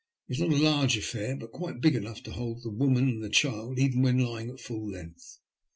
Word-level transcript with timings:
It 0.27 0.31
was 0.31 0.39
not 0.49 0.59
a 0.59 0.63
large 0.63 0.97
affair, 0.97 1.35
but 1.35 1.51
quite 1.51 1.79
big 1.79 1.93
enough 1.95 2.23
to 2.23 2.31
hold 2.31 2.63
the 2.63 2.71
woman 2.71 3.07
and 3.07 3.23
the 3.23 3.29
child 3.29 3.77
even 3.77 4.01
when 4.01 4.17
lying 4.17 4.49
at 4.49 4.59
full 4.59 4.89
length. 4.89 5.37